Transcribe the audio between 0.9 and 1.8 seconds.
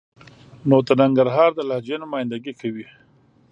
ننګرهار د